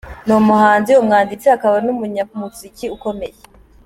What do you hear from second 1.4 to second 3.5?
akaba n’umunyamuziki ukomeye.